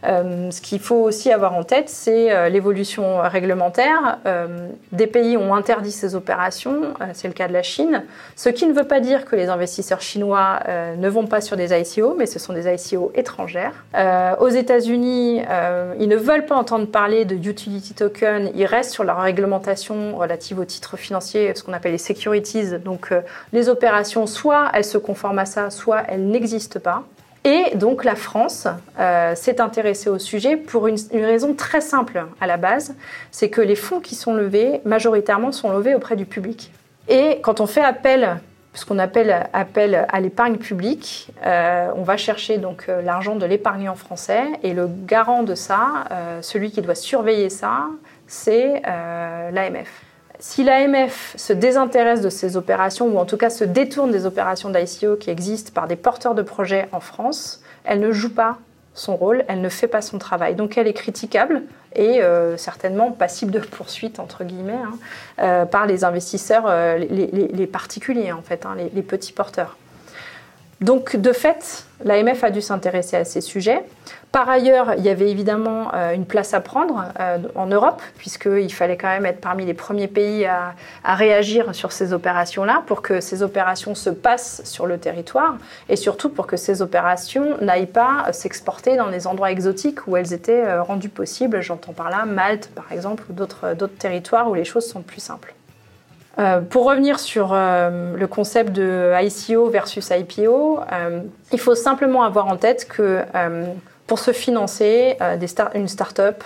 Euh, 0.05 0.51
ce 0.51 0.61
qu'il 0.61 0.79
faut 0.79 1.03
aussi 1.03 1.33
avoir 1.33 1.55
en 1.55 1.65
tête, 1.65 1.89
c'est 1.89 2.33
euh, 2.33 2.49
l'évolution 2.49 3.21
réglementaire. 3.23 4.19
Euh, 4.27 4.69
des 4.93 5.07
pays 5.07 5.37
ont 5.37 5.55
interdit 5.55 5.91
ces 5.91 6.15
opérations, 6.15 6.95
c'est 7.13 7.29
le 7.29 7.35
cas 7.35 7.49
de 7.49 7.53
la 7.53 7.63
Chine, 7.63 8.05
ce 8.37 8.49
qui 8.49 8.67
ne 8.67 8.73
veut 8.73 8.87
pas 8.87 9.01
dire 9.01 9.25
que 9.25 9.37
les 9.37 9.49
investisseurs 9.49 10.01
chinois 10.01 10.61
ne 10.97 11.09
vont 11.09 11.27
pas 11.27 11.41
sur 11.41 11.57
des 11.57 11.79
ICO, 11.79 12.15
mais 12.19 12.27
ce 12.27 12.39
sont 12.39 12.53
des 12.53 12.73
ICO 12.73 13.13
étrangères. 13.15 13.73
aux 14.41 14.49
États-Unis, 14.49 15.43
ils 15.99 16.09
ne 16.09 16.17
veulent 16.17 16.47
pas 16.47 16.57
entendre 16.57 16.87
parler 16.87 17.25
de 17.25 17.35
utility 17.35 17.95
token, 17.95 18.51
ils 18.55 18.67
restent 18.67 18.93
sur 18.93 19.05
leur 19.05 19.21
réglementation 19.21 20.17
relative 20.17 20.59
aux 20.59 20.65
titres 20.65 20.97
financiers, 20.97 21.53
ce 21.55 21.63
qu'on 21.63 21.73
appelle 21.73 21.93
les 21.93 21.99
securities. 21.99 22.79
Donc 22.85 23.13
les 23.53 23.69
opérations, 23.69 24.27
soit 24.27 24.71
elles 24.75 24.85
se 24.85 24.99
conforment 24.99 25.41
à 25.41 25.47
ça, 25.47 25.71
soit 25.71 26.03
elles 26.09 26.27
n'existent 26.27 26.81
pas. 26.81 27.05
Et 27.45 27.77
donc 27.77 28.05
la 28.05 28.15
France 28.15 28.67
euh, 28.99 29.35
s'est 29.35 29.61
intéressée 29.61 30.11
au 30.11 30.19
sujet 30.19 30.57
pour 30.57 30.87
une, 30.87 30.97
raison 31.13 31.55
très 31.55 31.81
simple 31.81 32.27
à 32.41 32.47
la 32.47 32.57
base, 32.57 32.95
c'est 33.31 33.49
que 33.49 33.61
les 33.61 33.77
fonds 33.77 34.01
qui 34.01 34.15
sont 34.15 34.35
levés, 34.35 34.81
majoritairement, 34.85 35.53
sont 35.53 35.71
levés 35.71 35.95
auprès 35.95 36.17
du 36.17 36.27
public. 36.27 36.73
Et 37.09 37.41
quand 37.43 37.61
on 37.61 37.67
fait 37.67 37.83
appel, 37.83 38.39
ce 38.75 38.85
qu'on 38.85 38.99
appelle 38.99 39.49
appel 39.53 40.07
à 40.09 40.21
l'épargne 40.21 40.57
publique, 40.57 41.31
euh, 41.47 41.91
on 41.97 42.03
va 42.03 42.17
chercher 42.17 42.59
donc 42.59 42.87
euh, 42.89 43.03
l'argent 43.03 43.37
de 43.37 43.47
l'épargnant 43.47 43.95
français 43.95 44.45
et 44.63 44.75
le 44.75 44.89
garant 44.89 45.43
de 45.43 45.55
ça, 45.55 46.05
celui 46.43 46.71
qui 46.71 46.83
doit 46.83 46.95
surveiller 46.95 47.51
ça, 47.51 47.87
c'est 48.27 48.83
l'AMF. 48.85 50.08
Si 50.41 50.63
l'AMF 50.63 51.35
se 51.37 51.53
désintéresse 51.53 52.21
de 52.21 52.31
ces 52.31 52.57
opérations, 52.57 53.09
ou 53.09 53.19
en 53.19 53.25
tout 53.25 53.37
cas 53.37 53.51
se 53.51 53.65
détourne 53.65 54.13
des 54.13 54.25
opérations 54.25 54.71
d'ICO 54.71 55.17
qui 55.17 55.31
existent 55.31 55.73
par 55.75 55.89
des 55.89 55.97
porteurs 55.97 56.35
de 56.35 56.43
projets 56.43 56.89
en 56.93 57.01
France, 57.01 57.61
elle 57.85 58.01
ne 58.01 58.13
joue 58.13 58.33
pas 58.33 58.59
son 58.95 59.17
rôle, 59.17 59.45
elle 59.49 59.61
ne 59.61 59.69
fait 59.69 59.89
pas 59.89 60.03
son 60.03 60.19
travail. 60.19 60.55
Donc 60.55 60.79
elle 60.79 60.87
est 60.87 60.93
critiquable 60.93 61.63
et 61.95 62.23
euh, 62.23 62.57
certainement 62.57 63.11
passible 63.11 63.51
de 63.51 63.59
poursuite, 63.59 64.21
entre 64.21 64.45
guillemets, 64.45 64.73
hein, 64.73 64.99
euh, 65.41 65.65
par 65.65 65.87
les 65.87 66.05
investisseurs, 66.05 66.65
euh, 66.67 66.99
les, 66.99 67.67
particuliers, 67.67 68.33
en 68.33 68.43
fait, 68.43 68.65
hein, 68.67 68.77
les 68.77 69.03
petits 69.03 69.33
porteurs. 69.33 69.77
Donc, 70.81 71.17
de 71.17 71.33
fait, 71.33 71.87
l'AMF 72.05 72.45
a 72.45 72.51
dû 72.51 72.63
s'intéresser 72.63 73.17
à 73.17 73.25
ces 73.25 73.41
sujets. 73.41 73.85
Par 74.31 74.49
ailleurs, 74.49 74.95
il 74.97 75.05
y 75.05 75.09
avait 75.09 75.29
évidemment 75.29 75.91
euh, 75.93 76.13
une 76.13 76.25
place 76.25 76.55
à 76.55 76.61
prendre 76.61 77.07
euh, 77.19 77.39
en 77.57 77.67
Europe, 77.67 78.01
puisqu'il 78.17 78.73
fallait 78.73 78.97
quand 78.97 79.09
même 79.09 79.27
être 79.27 79.41
parmi 79.41 79.65
les 79.65 79.75
premiers 79.75 80.07
pays 80.07 80.47
à, 80.47 80.75
réagir 81.05 81.75
sur 81.75 81.91
ces 81.91 82.13
opérations-là, 82.13 82.85
pour 82.87 83.03
que 83.03 83.21
ces 83.21 83.43
opérations 83.43 83.97
se 83.97 84.11
passent 84.11 84.63
sur 84.65 84.87
le 84.87 84.99
territoire, 84.99 85.57
et 85.89 85.97
surtout 85.97 86.29
pour 86.29 86.47
que 86.47 86.57
ces 86.57 86.81
opérations 86.81 87.57
n'aillent 87.61 87.87
pas 87.87 88.33
s'exporter 88.33 88.97
dans 88.97 89.11
des 89.11 89.27
endroits 89.27 89.51
exotiques 89.51 90.07
où 90.07 90.17
elles 90.17 90.33
étaient 90.33 90.65
euh, 90.65 90.83
rendues 90.83 91.09
possibles. 91.09 91.61
J'entends 91.61 91.93
par 91.93 92.11
là 92.11 92.25
Malte, 92.25 92.71
par 92.75 92.93
exemple, 92.93 93.25
ou 93.29 93.33
d'autres 93.33 93.75
territoires 93.99 94.49
où 94.49 94.55
les 94.55 94.65
choses 94.65 94.87
sont 94.87 95.03
plus 95.03 95.21
simples. 95.21 95.55
Euh, 96.39 96.61
pour 96.61 96.85
revenir 96.85 97.19
sur 97.19 97.51
euh, 97.53 98.17
le 98.17 98.27
concept 98.29 98.71
de 98.73 99.13
ICO 99.23 99.69
versus 99.71 100.11
IPO, 100.11 100.81
euh, 100.93 101.21
il 101.53 101.59
faut 101.59 101.75
simplement 101.75 102.23
avoir 102.23 102.47
en 102.47 102.57
tête 102.57 102.87
que 102.89 103.25
pour 104.07 104.19
se 104.19 104.33
financer, 104.33 105.19
une 105.75 105.89
start-up, 105.89 106.43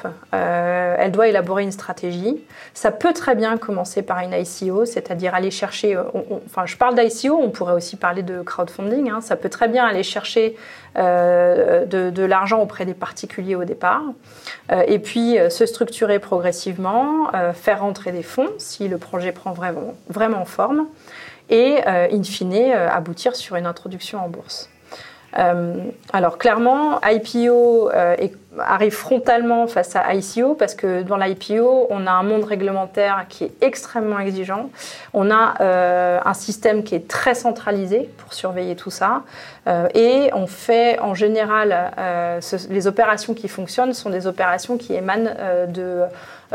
elle 0.99 1.13
doit 1.13 1.29
élaborer 1.29 1.63
une 1.63 1.73
stratégie. 1.73 2.43
Ça 2.75 2.91
peut 2.91 3.13
très 3.13 3.35
bien 3.35 3.57
commencer 3.59 4.03
par 4.03 4.21
une 4.21 4.33
ICO, 4.33 4.85
c'est-à-dire 4.85 5.35
aller 5.35 5.51
chercher. 5.51 5.99
enfin, 6.47 6.67
je 6.67 6.77
parle 6.77 6.95
d'ICO, 6.95 7.37
on 7.37 7.51
pourrait 7.51 7.75
aussi 7.75 7.97
parler 7.97 8.23
de 8.23 8.43
crowdfunding. 8.43 9.11
Hein. 9.11 9.21
ça 9.21 9.37
peut 9.37 9.49
très 9.49 9.69
bien 9.69 9.85
aller 9.85 10.03
chercher 10.03 10.57
euh, 10.99 11.87
de, 11.87 12.23
l'argent 12.23 12.61
auprès 12.61 12.85
des 12.85 12.95
particuliers 12.95 13.57
au 13.57 13.65
départ, 13.65 14.03
euh, 14.71 14.83
et 14.87 14.99
puis 14.99 15.39
euh, 15.39 15.49
se 15.49 15.65
structurer 15.65 16.19
progressivement, 16.19 17.31
faire 17.55 17.81
rentrer 17.81 18.13
des 18.13 18.23
fonds 18.23 18.49
si 18.59 18.89
le 18.89 18.99
projet 18.99 19.33
prend 19.33 19.53
vraiment, 19.53 19.95
vraiment 20.09 20.45
forme, 20.45 20.87
et 21.51 21.83
in 21.87 22.23
fine 22.23 22.73
aboutir 22.73 23.35
sur 23.37 23.57
une 23.57 23.67
introduction 23.67 24.23
en 24.23 24.29
bourse. 24.29 24.69
Euh, 25.39 25.85
alors 26.13 26.39
clairement, 26.39 27.01
IPO 27.03 27.91
euh, 27.91 28.17
arrive 28.59 28.92
frontalement 28.92 29.66
face 29.66 29.97
à 29.97 30.14
ICO 30.14 30.54
parce 30.54 30.75
que 30.75 31.02
dans 31.02 31.16
l'IPO, 31.16 31.87
on 31.90 32.06
a 32.06 32.11
un 32.11 32.23
monde 32.23 32.44
réglementaire 32.44 33.26
qui 33.28 33.44
est 33.44 33.52
extrêmement 33.62 34.18
exigeant. 34.18 34.71
On 35.14 35.30
a 35.30 35.54
euh, 35.61 36.21
un 36.25 36.35
système 36.35 36.82
qui 36.82 36.94
est 36.94 37.09
très 37.09 37.35
centralisé 37.35 38.11
pour 38.18 38.35
surveiller 38.35 38.76
tout 38.76 38.90
ça. 38.90 39.23
et 39.94 40.30
on 40.35 40.47
fait 40.47 40.99
en 40.99 41.14
général, 41.14 41.92
les 42.68 42.87
opérations 42.87 43.32
qui 43.32 43.49
fonctionnent 43.49 43.94
sont 43.94 44.11
des 44.11 44.26
opérations 44.26 44.76
qui 44.76 44.94
émanent 44.94 45.30
de 45.68 46.02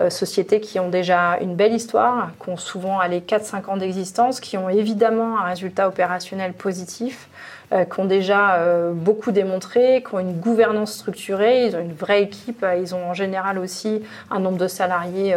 sociétés 0.09 0.59
qui 0.59 0.79
ont 0.79 0.89
déjà 0.89 1.37
une 1.39 1.55
belle 1.55 1.73
histoire, 1.73 2.31
qui 2.43 2.49
ont 2.49 2.57
souvent 2.57 3.01
les 3.03 3.21
4-5 3.21 3.69
ans 3.69 3.77
d'existence, 3.77 4.39
qui 4.39 4.57
ont 4.57 4.69
évidemment 4.69 5.39
un 5.39 5.43
résultat 5.43 5.87
opérationnel 5.87 6.53
positif. 6.53 7.27
Euh, 7.73 7.83
qui 7.83 7.99
ont 7.99 8.05
déjà 8.05 8.55
euh, 8.55 8.93
beaucoup 8.93 9.33
démontré, 9.33 10.01
qui 10.07 10.15
ont 10.15 10.19
une 10.19 10.39
gouvernance 10.39 10.93
structurée, 10.93 11.65
ils 11.65 11.75
ont 11.75 11.81
une 11.81 11.93
vraie 11.93 12.23
équipe. 12.23 12.65
Ils 12.79 12.95
ont 12.95 13.09
en 13.09 13.13
général 13.13 13.59
aussi 13.59 14.01
un 14.31 14.39
nombre 14.39 14.57
de 14.57 14.67
salariés 14.67 15.35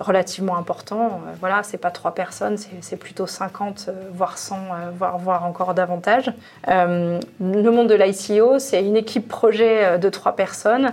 relativement 0.00 0.56
important. 0.56 1.20
voilà, 1.40 1.62
c'est 1.62 1.78
pas 1.78 1.90
trois 1.90 2.14
personnes, 2.14 2.56
c'est 2.80 2.96
plutôt 2.96 3.26
50, 3.26 3.90
voire 4.12 4.38
100, 4.38 4.56
voire, 4.98 5.18
voire 5.18 5.44
encore 5.44 5.74
davantage. 5.74 6.32
le 6.66 7.70
monde 7.70 7.88
de 7.88 7.94
l'ICO, 7.94 8.58
c'est 8.58 8.84
une 8.84 8.96
équipe 8.96 9.28
projet 9.28 9.98
de 9.98 10.08
trois 10.08 10.34
personnes. 10.36 10.92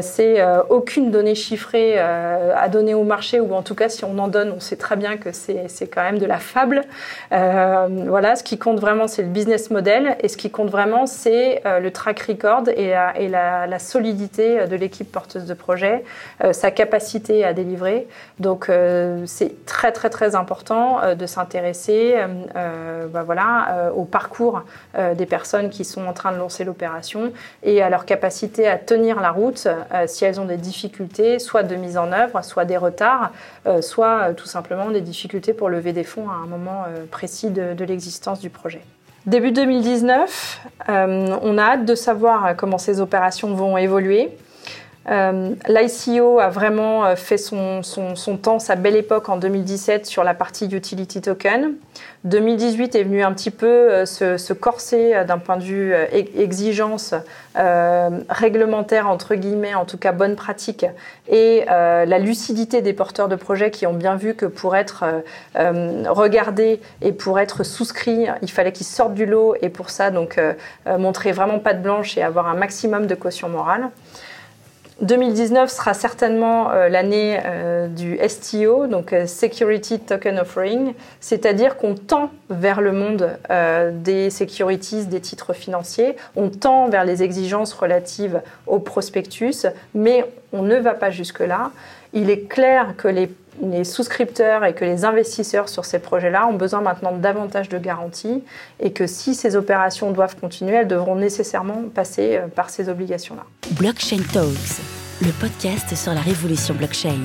c'est 0.00 0.42
aucune 0.68 1.10
donnée 1.10 1.34
chiffrée 1.34 1.98
à 1.98 2.68
donner 2.68 2.94
au 2.94 3.04
marché, 3.04 3.40
ou 3.40 3.54
en 3.54 3.62
tout 3.62 3.74
cas, 3.74 3.88
si 3.88 4.04
on 4.04 4.18
en 4.18 4.28
donne, 4.28 4.52
on 4.56 4.60
sait 4.60 4.76
très 4.76 4.96
bien 4.96 5.16
que 5.16 5.30
c'est 5.32 5.88
quand 5.92 6.02
même 6.02 6.18
de 6.18 6.26
la 6.26 6.38
fable. 6.38 6.82
voilà, 7.30 8.36
ce 8.36 8.42
qui 8.42 8.58
compte 8.58 8.80
vraiment, 8.80 9.08
c'est 9.08 9.22
le 9.22 9.28
business 9.28 9.70
model, 9.70 9.75
et 10.22 10.28
ce 10.28 10.36
qui 10.36 10.50
compte 10.50 10.70
vraiment, 10.70 11.06
c'est 11.06 11.60
euh, 11.66 11.80
le 11.80 11.90
track 11.90 12.20
record 12.20 12.64
et, 12.68 12.90
la, 13.28 13.78
solidité 13.78 14.66
de 14.66 14.76
l'équipe 14.76 15.10
porteuse 15.10 15.44
de 15.44 15.54
projet, 15.54 16.02
euh, 16.42 16.52
sa 16.52 16.70
capacité 16.70 17.44
à 17.44 17.52
délivrer. 17.52 18.08
Donc, 18.38 18.68
euh, 18.68 19.24
c'est 19.26 19.66
très, 19.66 19.92
très, 19.92 20.08
très 20.08 20.34
important 20.34 21.00
de 21.14 21.26
s'intéresser 21.26 22.16
bah 23.12 23.22
voilà, 23.22 23.92
au 23.94 24.04
parcours 24.04 24.62
des 25.14 25.26
personnes 25.26 25.70
qui 25.70 25.84
sont 25.84 26.06
en 26.06 26.12
train 26.12 26.32
de 26.32 26.38
lancer 26.38 26.64
l'opération 26.64 27.32
et 27.62 27.82
à 27.82 27.90
leur 27.90 28.04
capacité 28.04 28.68
à 28.68 28.78
tenir 28.78 29.20
la 29.20 29.30
route 29.30 29.68
si 30.06 30.24
elles 30.24 30.40
ont 30.40 30.44
des 30.44 30.56
difficultés, 30.56 31.38
soit 31.38 31.62
de 31.62 31.76
mise 31.76 31.98
en 31.98 32.12
œuvre, 32.12 32.42
soit 32.42 32.64
des 32.64 32.76
retards, 32.76 33.32
soit 33.80 34.32
tout 34.34 34.46
simplement 34.46 34.90
des 34.90 35.00
difficultés 35.00 35.52
pour 35.52 35.68
lever 35.68 35.92
des 35.92 36.04
fonds 36.04 36.28
à 36.30 36.34
un 36.34 36.46
moment 36.46 36.84
précis 37.10 37.50
de 37.50 37.84
l'existence 37.84 38.40
du 38.40 38.50
projet. 38.50 38.82
Début 39.26 39.50
2019, 39.50 40.60
euh, 40.88 41.36
on 41.42 41.58
a 41.58 41.62
hâte 41.62 41.84
de 41.84 41.96
savoir 41.96 42.54
comment 42.54 42.78
ces 42.78 43.00
opérations 43.00 43.54
vont 43.54 43.76
évoluer. 43.76 44.30
Euh, 45.08 45.54
L'ICO 45.68 46.40
a 46.40 46.48
vraiment 46.48 47.04
euh, 47.04 47.16
fait 47.16 47.38
son, 47.38 47.82
temps, 48.42 48.58
sa 48.58 48.74
belle 48.74 48.96
époque 48.96 49.28
en 49.28 49.36
2017 49.36 50.04
sur 50.04 50.24
la 50.24 50.34
partie 50.34 50.66
utility 50.66 51.20
token. 51.20 51.74
2018 52.24 52.96
est 52.96 53.04
venu 53.04 53.22
un 53.22 53.32
petit 53.32 53.52
peu 53.52 53.66
euh, 53.66 54.04
se, 54.04 54.52
corser 54.52 55.24
d'un 55.24 55.38
point 55.38 55.56
de 55.58 55.62
vue 55.62 55.94
exigence 56.12 57.14
réglementaire, 57.54 59.08
entre 59.08 59.34
guillemets, 59.34 59.74
en 59.74 59.84
tout 59.84 59.96
cas 59.96 60.12
bonne 60.12 60.34
pratique, 60.34 60.86
et 61.28 61.64
la 61.66 62.18
lucidité 62.18 62.82
des 62.82 62.92
porteurs 62.92 63.28
de 63.28 63.36
projets 63.36 63.70
qui 63.70 63.86
ont 63.86 63.92
bien 63.92 64.16
vu 64.16 64.34
que 64.34 64.46
pour 64.46 64.76
être 64.76 65.04
regardés 65.54 66.80
et 67.02 67.12
pour 67.12 67.38
être 67.38 67.64
souscrits, 67.64 68.26
il 68.42 68.50
fallait 68.50 68.72
qu'ils 68.72 68.86
sortent 68.86 69.14
du 69.14 69.26
lot 69.26 69.54
et 69.60 69.68
pour 69.68 69.90
ça, 69.90 70.10
donc, 70.10 70.40
montrer 70.86 71.32
vraiment 71.32 71.58
patte 71.58 71.82
blanche 71.82 72.16
et 72.16 72.22
avoir 72.22 72.48
un 72.48 72.54
maximum 72.54 73.06
de 73.06 73.14
caution 73.14 73.48
morale. 73.48 73.90
2019 75.02 75.70
sera 75.70 75.92
certainement 75.92 76.70
euh, 76.70 76.88
l'année 76.88 77.38
euh, 77.44 77.86
du 77.86 78.18
STO, 78.26 78.86
donc 78.86 79.12
euh, 79.12 79.26
Security 79.26 80.00
Token 80.00 80.38
Offering, 80.38 80.94
c'est-à-dire 81.20 81.76
qu'on 81.76 81.94
tend 81.94 82.30
vers 82.48 82.80
le 82.80 82.92
monde 82.92 83.36
des 83.92 84.30
securities, 84.30 85.06
des 85.06 85.20
titres 85.20 85.52
financiers, 85.52 86.16
on 86.34 86.48
tend 86.48 86.88
vers 86.88 87.04
les 87.04 87.22
exigences 87.22 87.74
relatives 87.74 88.40
au 88.66 88.78
prospectus, 88.78 89.66
mais 89.94 90.24
on 90.52 90.62
ne 90.62 90.76
va 90.76 90.94
pas 90.94 91.10
jusque-là. 91.10 91.72
Il 92.12 92.30
est 92.30 92.48
clair 92.48 92.94
que 92.96 93.08
les, 93.08 93.28
les, 93.62 93.84
souscripteurs 93.84 94.64
et 94.64 94.74
que 94.74 94.84
les 94.84 95.04
investisseurs 95.04 95.68
sur 95.68 95.84
ces 95.84 95.98
projets-là 95.98 96.46
ont 96.46 96.54
besoin 96.54 96.80
maintenant 96.80 97.12
davantage 97.12 97.68
de 97.68 97.78
garanties 97.78 98.42
et 98.80 98.92
que 98.92 99.06
si 99.06 99.34
ces 99.34 99.56
opérations 99.56 100.10
doivent 100.10 100.36
continuer, 100.36 100.74
elles 100.74 100.88
devront 100.88 101.16
nécessairement 101.16 101.84
passer 101.94 102.40
par 102.54 102.70
ces 102.70 102.88
obligations-là. 102.88 103.44
Blockchain 103.72 104.22
Talks, 104.32 104.80
le 105.22 105.32
podcast 105.40 105.94
sur 105.94 106.12
la 106.12 106.20
révolution 106.20 106.74
blockchain. 106.74 107.18